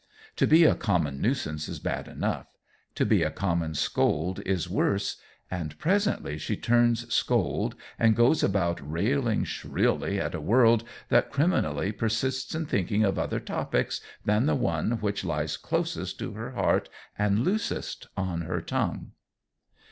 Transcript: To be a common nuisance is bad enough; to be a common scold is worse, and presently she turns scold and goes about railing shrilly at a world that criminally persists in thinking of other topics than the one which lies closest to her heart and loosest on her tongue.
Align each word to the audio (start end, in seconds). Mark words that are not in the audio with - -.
To 0.37 0.47
be 0.47 0.63
a 0.63 0.73
common 0.73 1.21
nuisance 1.21 1.69
is 1.69 1.77
bad 1.77 2.07
enough; 2.07 2.47
to 2.95 3.05
be 3.05 3.21
a 3.21 3.29
common 3.29 3.75
scold 3.75 4.39
is 4.47 4.67
worse, 4.67 5.17
and 5.51 5.77
presently 5.77 6.39
she 6.39 6.57
turns 6.57 7.13
scold 7.13 7.75
and 7.99 8.15
goes 8.15 8.41
about 8.41 8.81
railing 8.81 9.43
shrilly 9.43 10.19
at 10.19 10.33
a 10.33 10.41
world 10.41 10.83
that 11.09 11.29
criminally 11.31 11.91
persists 11.91 12.55
in 12.55 12.65
thinking 12.65 13.03
of 13.03 13.19
other 13.19 13.39
topics 13.39 14.01
than 14.25 14.47
the 14.47 14.55
one 14.55 14.93
which 15.01 15.23
lies 15.23 15.55
closest 15.55 16.17
to 16.17 16.31
her 16.33 16.53
heart 16.53 16.89
and 17.15 17.43
loosest 17.43 18.07
on 18.17 18.41
her 18.41 18.59
tongue. 18.59 19.11